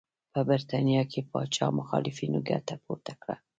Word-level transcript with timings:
په 0.33 0.39
برېټانیا 0.47 1.01
کې 1.11 1.21
پاچا 1.31 1.67
مخالفینو 1.79 2.39
ګټه 2.49 2.75
پورته 2.83 3.13
کړه. 3.21 3.35